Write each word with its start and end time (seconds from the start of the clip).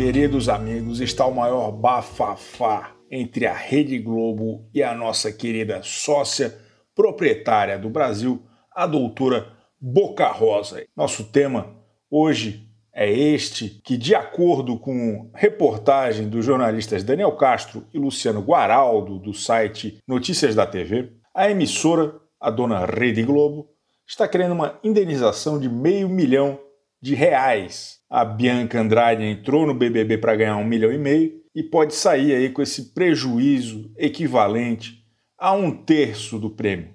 Queridos 0.00 0.48
amigos, 0.48 0.98
está 0.98 1.26
o 1.26 1.34
maior 1.34 1.70
bafafá 1.70 2.96
entre 3.10 3.46
a 3.46 3.52
Rede 3.52 3.98
Globo 3.98 4.66
e 4.72 4.82
a 4.82 4.94
nossa 4.94 5.30
querida 5.30 5.82
sócia 5.82 6.56
proprietária 6.94 7.78
do 7.78 7.90
Brasil, 7.90 8.42
a 8.74 8.86
doutora 8.86 9.52
Boca 9.78 10.26
Rosa. 10.28 10.86
Nosso 10.96 11.24
tema 11.24 11.76
hoje 12.10 12.66
é 12.94 13.12
este, 13.12 13.68
que 13.68 13.98
de 13.98 14.14
acordo 14.14 14.78
com 14.78 15.30
reportagem 15.34 16.30
dos 16.30 16.46
jornalistas 16.46 17.04
Daniel 17.04 17.32
Castro 17.32 17.84
e 17.92 17.98
Luciano 17.98 18.40
Guaraldo 18.40 19.18
do 19.18 19.34
site 19.34 19.98
Notícias 20.08 20.54
da 20.54 20.66
TV, 20.66 21.12
a 21.34 21.50
emissora, 21.50 22.14
a 22.40 22.50
dona 22.50 22.86
Rede 22.86 23.22
Globo, 23.22 23.68
está 24.06 24.26
querendo 24.26 24.52
uma 24.52 24.80
indenização 24.82 25.60
de 25.60 25.68
meio 25.68 26.08
milhão 26.08 26.58
de 27.00 27.14
reais. 27.14 27.98
A 28.08 28.24
Bianca 28.24 28.80
Andrade 28.80 29.24
entrou 29.24 29.66
no 29.66 29.74
BBB 29.74 30.18
para 30.18 30.36
ganhar 30.36 30.56
um 30.56 30.64
milhão 30.64 30.92
e 30.92 30.98
meio 30.98 31.40
e 31.54 31.62
pode 31.62 31.94
sair 31.94 32.34
aí 32.34 32.50
com 32.50 32.62
esse 32.62 32.92
prejuízo 32.92 33.90
equivalente 33.96 35.04
a 35.38 35.52
um 35.52 35.70
terço 35.70 36.38
do 36.38 36.50
prêmio. 36.50 36.90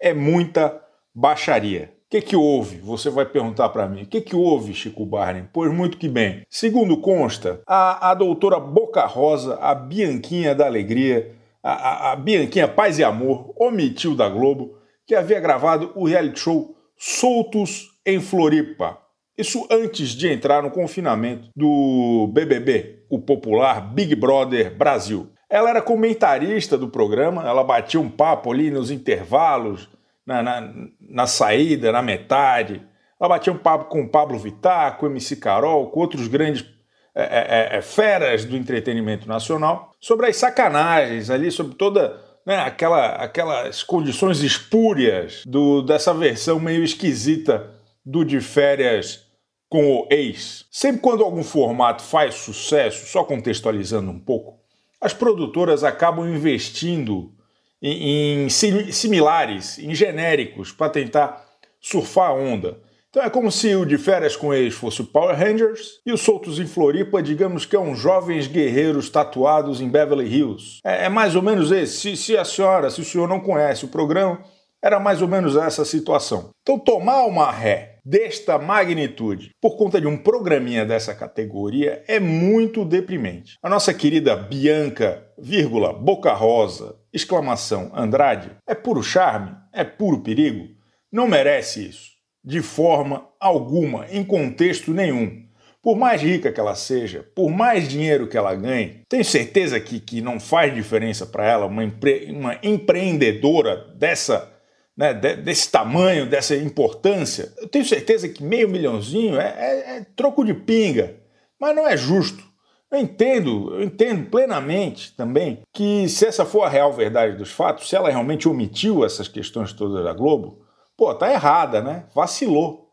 É 0.00 0.14
muita 0.14 0.80
baixaria. 1.14 1.92
O 2.06 2.10
que, 2.10 2.22
que 2.22 2.34
houve? 2.36 2.78
Você 2.78 3.08
vai 3.08 3.24
perguntar 3.24 3.68
para 3.68 3.86
mim. 3.86 4.02
O 4.02 4.06
que, 4.06 4.20
que 4.20 4.34
houve, 4.34 4.74
Chico 4.74 5.06
Barney? 5.06 5.44
Pois 5.52 5.72
muito 5.72 5.96
que 5.96 6.08
bem. 6.08 6.42
Segundo 6.48 6.96
consta, 6.96 7.62
a, 7.66 8.10
a 8.10 8.14
doutora 8.14 8.58
Boca 8.58 9.06
Rosa, 9.06 9.56
a 9.60 9.74
Bianquinha 9.74 10.54
da 10.54 10.66
Alegria, 10.66 11.36
a, 11.62 11.72
a, 11.72 12.12
a 12.12 12.16
Bianquinha 12.16 12.66
Paz 12.66 12.98
e 12.98 13.04
Amor, 13.04 13.52
omitiu 13.56 14.16
da 14.16 14.28
Globo 14.28 14.76
que 15.06 15.14
havia 15.14 15.38
gravado 15.38 15.92
o 15.94 16.06
reality 16.06 16.40
show 16.40 16.76
Soltos 16.96 17.90
em 18.04 18.20
Floripa, 18.20 18.98
isso 19.40 19.66
antes 19.70 20.10
de 20.10 20.28
entrar 20.28 20.62
no 20.62 20.70
confinamento 20.70 21.48
do 21.56 22.30
BBB, 22.32 23.04
o 23.08 23.18
popular 23.18 23.80
Big 23.80 24.14
Brother 24.14 24.76
Brasil. 24.76 25.30
Ela 25.48 25.70
era 25.70 25.82
comentarista 25.82 26.78
do 26.78 26.88
programa, 26.88 27.48
ela 27.48 27.64
batia 27.64 28.00
um 28.00 28.08
papo 28.08 28.52
ali 28.52 28.70
nos 28.70 28.90
intervalos, 28.90 29.88
na, 30.24 30.42
na, 30.42 30.72
na 31.00 31.26
saída, 31.26 31.90
na 31.90 32.00
metade. 32.00 32.82
Ela 33.20 33.30
batia 33.30 33.52
um 33.52 33.58
papo 33.58 33.86
com 33.86 34.02
o 34.02 34.08
Pablo 34.08 34.38
Vittar, 34.38 34.96
com 34.96 35.06
o 35.06 35.10
MC 35.10 35.36
Carol, 35.36 35.90
com 35.90 36.00
outros 36.00 36.28
grandes 36.28 36.64
é, 37.12 37.22
é, 37.22 37.74
é, 37.74 37.78
é, 37.78 37.82
feras 37.82 38.44
do 38.44 38.56
entretenimento 38.56 39.26
nacional, 39.26 39.90
sobre 40.00 40.28
as 40.28 40.36
sacanagens 40.36 41.28
ali, 41.28 41.50
sobre 41.50 41.74
toda 41.74 42.20
né, 42.46 42.58
aquela, 42.58 43.16
aquelas 43.16 43.82
condições 43.82 44.42
espúrias 44.42 45.42
do, 45.44 45.82
dessa 45.82 46.14
versão 46.14 46.60
meio 46.60 46.84
esquisita 46.84 47.68
do 48.06 48.24
de 48.24 48.40
férias 48.40 49.26
com 49.70 50.00
o 50.00 50.06
ex. 50.10 50.66
Sempre 50.70 51.00
quando 51.00 51.22
algum 51.22 51.44
formato 51.44 52.02
faz 52.02 52.34
sucesso, 52.34 53.06
só 53.06 53.22
contextualizando 53.22 54.10
um 54.10 54.18
pouco, 54.18 54.58
as 55.00 55.14
produtoras 55.14 55.84
acabam 55.84 56.28
investindo 56.28 57.32
em, 57.80 58.46
em 58.46 58.48
similares, 58.50 59.78
em 59.78 59.94
genéricos, 59.94 60.72
para 60.72 60.90
tentar 60.90 61.46
surfar 61.80 62.30
a 62.30 62.34
onda. 62.34 62.78
Então 63.08 63.22
é 63.22 63.30
como 63.30 63.50
se 63.50 63.74
o 63.74 63.84
de 63.84 63.96
férias 63.96 64.36
com 64.36 64.52
ex 64.52 64.74
fosse 64.74 65.00
o 65.00 65.06
Power 65.06 65.36
Rangers 65.36 66.00
e 66.04 66.12
os 66.12 66.20
Soltos 66.20 66.58
em 66.58 66.66
Floripa, 66.66 67.22
digamos 67.22 67.64
que 67.64 67.74
é 67.74 67.80
um 67.80 67.94
jovens 67.94 68.46
guerreiros 68.46 69.08
tatuados 69.08 69.80
em 69.80 69.88
Beverly 69.88 70.26
Hills. 70.26 70.80
É, 70.84 71.06
é 71.06 71.08
mais 71.08 71.34
ou 71.34 71.42
menos 71.42 71.72
esse. 71.72 71.96
Se, 71.96 72.16
se 72.16 72.36
a 72.36 72.44
senhora, 72.44 72.90
se 72.90 73.00
o 73.00 73.04
senhor 73.04 73.28
não 73.28 73.40
conhece 73.40 73.84
o 73.84 73.88
programa, 73.88 74.40
era 74.82 75.00
mais 75.00 75.22
ou 75.22 75.28
menos 75.28 75.56
essa 75.56 75.84
situação. 75.84 76.50
Então, 76.62 76.78
tomar 76.78 77.24
uma 77.24 77.50
ré 77.50 77.89
desta 78.04 78.58
magnitude 78.58 79.50
por 79.60 79.76
conta 79.76 80.00
de 80.00 80.06
um 80.06 80.16
programinha 80.16 80.84
dessa 80.84 81.14
categoria 81.14 82.02
é 82.06 82.18
muito 82.18 82.84
deprimente. 82.84 83.56
A 83.62 83.68
nossa 83.68 83.92
querida 83.94 84.36
Bianca, 84.36 85.26
vírgula, 85.38 85.92
Boca 85.92 86.32
Rosa, 86.32 86.96
exclamação 87.12 87.90
Andrade, 87.94 88.50
é 88.66 88.74
puro 88.74 89.02
charme? 89.02 89.54
É 89.72 89.84
puro 89.84 90.20
perigo? 90.20 90.68
Não 91.12 91.26
merece 91.26 91.88
isso. 91.88 92.10
De 92.42 92.62
forma 92.62 93.28
alguma, 93.38 94.06
em 94.10 94.24
contexto 94.24 94.92
nenhum. 94.92 95.44
Por 95.82 95.96
mais 95.96 96.20
rica 96.20 96.52
que 96.52 96.60
ela 96.60 96.74
seja, 96.74 97.26
por 97.34 97.50
mais 97.50 97.88
dinheiro 97.88 98.28
que 98.28 98.36
ela 98.36 98.54
ganhe, 98.54 99.00
tenho 99.08 99.24
certeza 99.24 99.80
que, 99.80 99.98
que 99.98 100.20
não 100.20 100.38
faz 100.38 100.74
diferença 100.74 101.24
para 101.24 101.46
ela 101.46 101.66
uma, 101.66 101.82
empre 101.82 102.30
uma 102.30 102.58
empreendedora 102.62 103.76
dessa 103.96 104.59
né, 105.00 105.14
desse 105.14 105.70
tamanho, 105.70 106.28
dessa 106.28 106.54
importância, 106.54 107.54
eu 107.56 107.66
tenho 107.66 107.86
certeza 107.86 108.28
que 108.28 108.44
meio 108.44 108.68
milhãozinho 108.68 109.40
é, 109.40 109.46
é, 109.46 109.96
é 109.96 110.06
troco 110.14 110.44
de 110.44 110.52
pinga, 110.52 111.16
mas 111.58 111.74
não 111.74 111.88
é 111.88 111.96
justo. 111.96 112.44
Eu 112.90 112.98
entendo, 112.98 113.72
eu 113.72 113.82
entendo 113.82 114.28
plenamente 114.28 115.16
também 115.16 115.62
que 115.72 116.06
se 116.06 116.26
essa 116.26 116.44
for 116.44 116.64
a 116.64 116.68
real 116.68 116.92
verdade 116.92 117.38
dos 117.38 117.50
fatos, 117.50 117.88
se 117.88 117.96
ela 117.96 118.10
realmente 118.10 118.46
omitiu 118.46 119.02
essas 119.02 119.26
questões 119.26 119.72
todas 119.72 120.04
da 120.04 120.12
Globo, 120.12 120.66
pô, 120.98 121.14
tá 121.14 121.32
errada, 121.32 121.80
né? 121.80 122.04
Vacilou. 122.14 122.90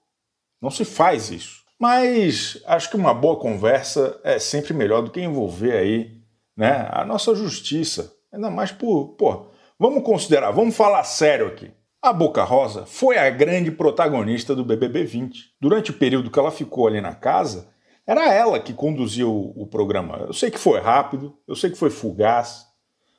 Não 0.61 0.69
se 0.69 0.85
faz 0.85 1.29
isso. 1.29 1.65
Mas 1.77 2.63
acho 2.65 2.89
que 2.89 2.95
uma 2.95 3.13
boa 3.13 3.35
conversa 3.35 4.17
é 4.23 4.39
sempre 4.39 4.73
melhor 4.73 5.01
do 5.01 5.11
que 5.11 5.19
envolver 5.19 5.75
aí, 5.75 6.21
né, 6.55 6.87
a 6.89 7.03
nossa 7.03 7.35
justiça. 7.35 8.13
Ainda 8.31 8.49
mais 8.49 8.71
por, 8.71 9.09
pô, 9.17 9.47
vamos 9.77 10.03
considerar, 10.03 10.51
vamos 10.51 10.73
falar 10.73 11.03
sério 11.03 11.47
aqui. 11.47 11.69
A 12.07 12.13
Boca 12.13 12.41
Rosa 12.41 12.85
foi 12.85 13.17
a 13.17 13.29
grande 13.29 13.69
protagonista 13.69 14.55
do 14.55 14.63
BBB 14.63 15.03
20. 15.03 15.55
Durante 15.59 15.91
o 15.91 15.93
período 15.93 16.31
que 16.31 16.39
ela 16.39 16.51
ficou 16.51 16.87
ali 16.87 17.01
na 17.01 17.13
casa, 17.13 17.67
era 18.07 18.33
ela 18.33 18.61
que 18.61 18.71
conduziu 18.71 19.51
o 19.53 19.67
programa. 19.67 20.19
Eu 20.19 20.31
sei 20.31 20.49
que 20.49 20.57
foi 20.57 20.79
rápido, 20.79 21.37
eu 21.45 21.53
sei 21.53 21.69
que 21.69 21.77
foi 21.77 21.89
fugaz, 21.89 22.65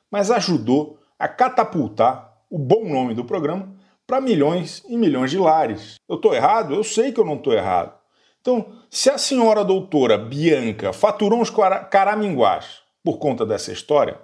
mas 0.09 0.31
ajudou 0.31 0.97
a 1.19 1.27
catapultar 1.27 2.33
o 2.49 2.57
bom 2.57 2.83
nome 2.89 3.13
do 3.13 3.23
programa 3.23 3.75
para 4.07 4.19
milhões 4.19 4.83
e 4.89 4.97
milhões 4.97 5.29
de 5.29 5.37
lares. 5.37 5.97
Eu 6.09 6.15
estou 6.15 6.33
errado? 6.33 6.73
Eu 6.73 6.83
sei 6.83 7.11
que 7.11 7.19
eu 7.19 7.25
não 7.25 7.35
estou 7.35 7.53
errado. 7.53 7.93
Então, 8.41 8.73
se 8.89 9.11
a 9.11 9.19
senhora 9.19 9.63
doutora 9.63 10.17
Bianca 10.17 10.91
faturou 10.93 11.39
uns 11.39 11.51
caraminguás 11.91 12.79
por 13.03 13.19
conta 13.19 13.45
dessa 13.45 13.71
história, 13.71 14.19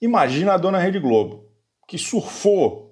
imagina 0.00 0.54
a 0.54 0.58
dona 0.58 0.80
Rede 0.80 0.98
Globo, 0.98 1.44
que 1.86 1.96
surfou 1.96 2.91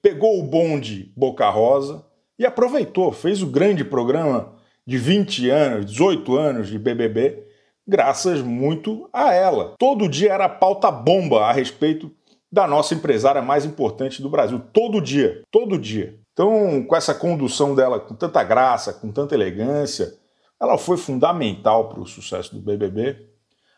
pegou 0.00 0.38
o 0.38 0.42
bonde 0.42 1.12
Boca 1.16 1.48
Rosa 1.48 2.04
e 2.38 2.44
aproveitou, 2.46 3.12
fez 3.12 3.42
o 3.42 3.46
grande 3.46 3.84
programa 3.84 4.54
de 4.86 4.98
20 4.98 5.48
anos, 5.48 5.86
18 5.86 6.36
anos 6.36 6.68
de 6.68 6.78
BBB, 6.78 7.46
graças 7.86 8.40
muito 8.40 9.08
a 9.12 9.32
ela. 9.32 9.74
Todo 9.78 10.08
dia 10.08 10.32
era 10.32 10.48
pauta 10.48 10.90
bomba 10.90 11.46
a 11.46 11.52
respeito 11.52 12.10
da 12.50 12.66
nossa 12.66 12.94
empresária 12.94 13.40
mais 13.40 13.64
importante 13.64 14.20
do 14.20 14.28
Brasil. 14.28 14.60
Todo 14.72 15.00
dia, 15.00 15.42
todo 15.50 15.78
dia. 15.78 16.18
Então, 16.32 16.84
com 16.84 16.96
essa 16.96 17.14
condução 17.14 17.74
dela 17.74 18.00
com 18.00 18.14
tanta 18.14 18.42
graça, 18.42 18.92
com 18.92 19.10
tanta 19.10 19.34
elegância, 19.34 20.14
ela 20.60 20.78
foi 20.78 20.96
fundamental 20.96 21.88
para 21.88 22.00
o 22.00 22.06
sucesso 22.06 22.54
do 22.54 22.60
BBB. 22.60 23.28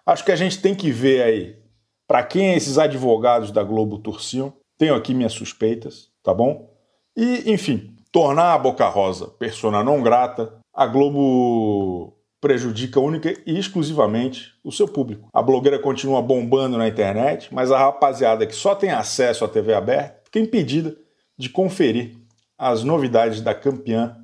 Acho 0.06 0.24
que 0.24 0.32
a 0.32 0.36
gente 0.36 0.60
tem 0.60 0.74
que 0.74 0.90
ver 0.90 1.22
aí 1.22 1.58
para 2.06 2.22
quem 2.22 2.54
esses 2.54 2.78
advogados 2.78 3.50
da 3.50 3.62
Globo 3.62 3.98
torciam 3.98 4.52
tenho 4.78 4.94
aqui 4.94 5.14
minhas 5.14 5.32
suspeitas, 5.32 6.08
tá 6.22 6.32
bom? 6.32 6.70
E, 7.16 7.52
enfim, 7.52 7.96
tornar 8.10 8.54
a 8.54 8.58
Boca 8.58 8.86
Rosa 8.88 9.26
persona 9.26 9.82
não 9.82 10.02
grata, 10.02 10.54
a 10.72 10.86
Globo 10.86 12.16
prejudica 12.40 13.00
única 13.00 13.34
e 13.46 13.58
exclusivamente 13.58 14.52
o 14.62 14.70
seu 14.70 14.86
público. 14.86 15.30
A 15.32 15.40
blogueira 15.40 15.78
continua 15.78 16.20
bombando 16.20 16.76
na 16.76 16.86
internet, 16.86 17.48
mas 17.50 17.72
a 17.72 17.78
rapaziada 17.78 18.46
que 18.46 18.54
só 18.54 18.74
tem 18.74 18.90
acesso 18.90 19.46
à 19.46 19.48
TV 19.48 19.72
aberta 19.72 20.20
fica 20.24 20.38
impedida 20.38 20.94
de 21.38 21.48
conferir 21.48 22.16
as 22.58 22.84
novidades 22.84 23.40
da 23.40 23.54
campeã 23.54 24.16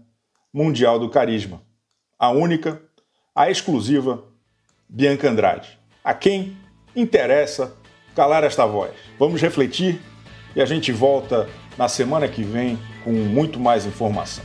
mundial 0.52 0.98
do 0.98 1.08
carisma. 1.08 1.62
A 2.18 2.30
única, 2.30 2.82
a 3.34 3.50
exclusiva 3.50 4.22
Bianca 4.86 5.30
Andrade. 5.30 5.78
A 6.04 6.12
quem 6.12 6.56
interessa 6.94 7.74
calar 8.14 8.44
esta 8.44 8.66
voz. 8.66 8.92
Vamos 9.18 9.40
refletir 9.40 9.98
e 10.54 10.60
a 10.60 10.64
gente 10.64 10.92
volta 10.92 11.48
na 11.76 11.88
semana 11.88 12.28
que 12.28 12.42
vem 12.42 12.78
com 13.04 13.12
muito 13.12 13.58
mais 13.58 13.86
informação. 13.86 14.44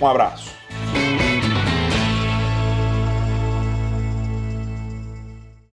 Um 0.00 0.06
abraço. 0.06 0.50